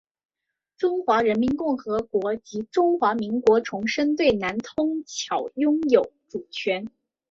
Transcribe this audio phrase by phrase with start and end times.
[0.79, 6.87] 中华人民共和国及中华民国重申对南通礁拥有主权。